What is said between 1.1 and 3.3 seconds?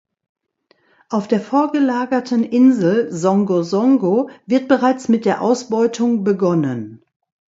der vorgelagerten Insel